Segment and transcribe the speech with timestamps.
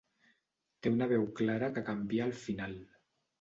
[0.85, 2.75] Té una veu clara que canvia al final.